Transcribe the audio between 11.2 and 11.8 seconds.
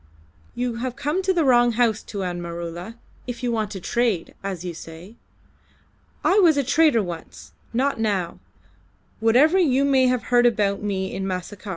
Macassar.